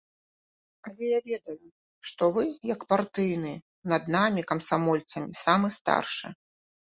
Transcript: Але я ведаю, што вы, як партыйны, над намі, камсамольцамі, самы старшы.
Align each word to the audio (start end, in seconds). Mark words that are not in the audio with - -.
Але 0.91 1.03
я 1.09 1.17
ведаю, 1.29 1.67
што 2.11 2.29
вы, 2.37 2.43
як 2.73 2.81
партыйны, 2.95 3.53
над 3.93 4.03
намі, 4.15 4.47
камсамольцамі, 4.53 5.31
самы 5.45 5.67
старшы. 5.77 6.27